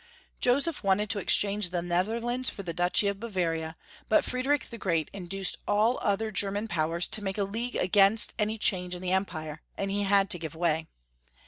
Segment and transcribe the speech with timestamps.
[0.39, 3.75] Joseph wanted to exchange the Netherlands for the duchy of Bavaria,
[4.09, 7.75] but Friedrich the Great in duced all the other German powers to make a league
[7.75, 10.87] against any change in the Empire, and he had to give way.